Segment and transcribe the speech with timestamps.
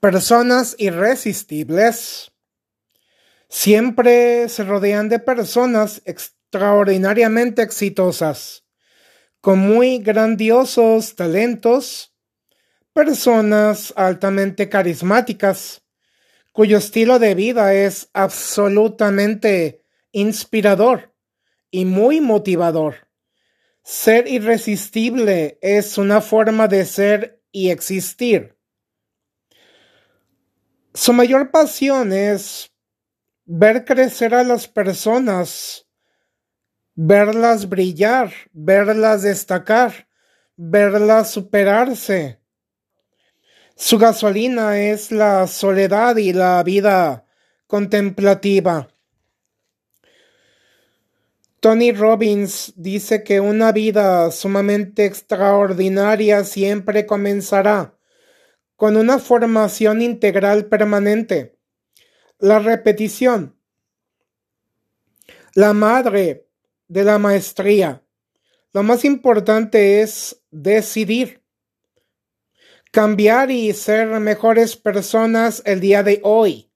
[0.00, 2.30] Personas irresistibles
[3.48, 8.64] siempre se rodean de personas extraordinariamente exitosas,
[9.40, 12.14] con muy grandiosos talentos,
[12.92, 15.82] personas altamente carismáticas,
[16.52, 19.82] cuyo estilo de vida es absolutamente
[20.12, 21.14] inspirador
[21.70, 23.08] y muy motivador.
[23.82, 28.55] Ser irresistible es una forma de ser y existir.
[30.96, 32.72] Su mayor pasión es
[33.44, 35.86] ver crecer a las personas,
[36.94, 40.08] verlas brillar, verlas destacar,
[40.56, 42.40] verlas superarse.
[43.76, 47.26] Su gasolina es la soledad y la vida
[47.66, 48.88] contemplativa.
[51.60, 57.95] Tony Robbins dice que una vida sumamente extraordinaria siempre comenzará
[58.76, 61.58] con una formación integral permanente.
[62.38, 63.56] La repetición.
[65.54, 66.46] La madre
[66.88, 68.02] de la maestría.
[68.72, 71.42] Lo más importante es decidir.
[72.92, 76.70] Cambiar y ser mejores personas el día de hoy.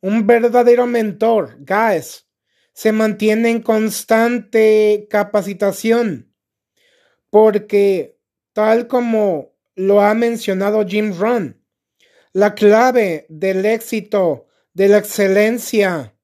[0.00, 2.26] Un verdadero mentor, guys
[2.72, 6.32] se mantiene en constante capacitación,
[7.30, 8.18] porque
[8.52, 11.60] tal como lo ha mencionado Jim Rohn,
[12.32, 16.14] la clave del éxito, de la excelencia,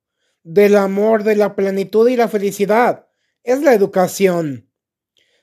[0.43, 3.07] del amor, de la plenitud y la felicidad
[3.45, 4.71] es la educación.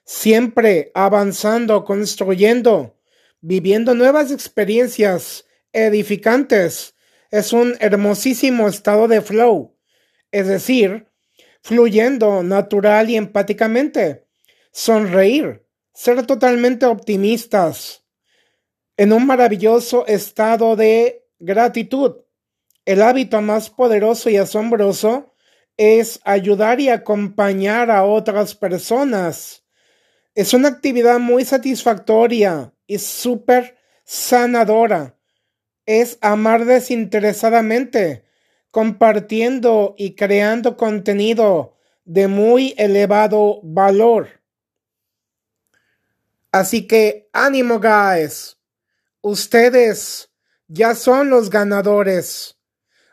[0.04, 3.00] Siempre avanzando, construyendo,
[3.42, 6.96] viviendo nuevas experiencias edificantes.
[7.32, 9.76] Es un hermosísimo estado de flow
[10.36, 11.08] es decir,
[11.62, 14.26] fluyendo natural y empáticamente,
[14.74, 15.65] sonreír,
[15.96, 18.04] ser totalmente optimistas,
[18.98, 22.18] en un maravilloso estado de gratitud.
[22.84, 25.34] El hábito más poderoso y asombroso
[25.78, 29.64] es ayudar y acompañar a otras personas.
[30.36, 35.18] Es una actividad muy satisfactoria y súper sanadora.
[35.86, 38.26] Es amar desinteresadamente
[38.70, 44.45] compartiendo y creando contenido de muy elevado valor.
[46.56, 48.56] Así que ánimo, guys.
[49.20, 50.30] Ustedes
[50.70, 52.58] ya son los ganadores.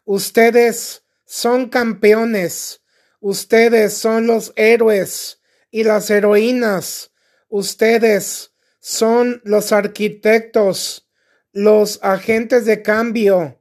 [0.05, 2.83] Ustedes son campeones.
[3.19, 5.41] Ustedes son los héroes
[5.73, 7.11] y las heroínas.
[7.49, 11.11] Ustedes son los arquitectos,
[11.51, 13.61] los agentes de cambio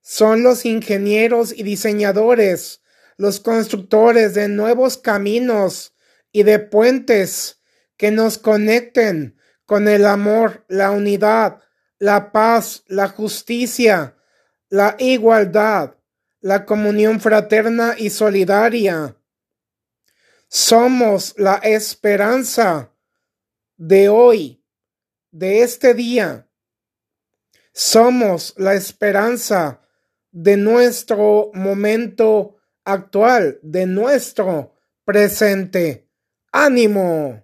[0.00, 2.80] son los ingenieros y diseñadores,
[3.18, 5.94] los constructores de nuevos caminos
[6.32, 7.60] y de puentes
[7.96, 11.60] que nos conecten con el amor, la unidad,
[11.98, 14.16] la paz, la justicia,
[14.68, 15.94] la igualdad,
[16.40, 19.16] la comunión fraterna y solidaria.
[20.48, 22.92] Somos la esperanza
[23.76, 24.62] de hoy,
[25.30, 26.48] de este día.
[27.72, 29.80] Somos la esperanza
[30.30, 36.08] de nuestro momento actual, de nuestro presente.
[36.52, 37.43] ¡Ánimo!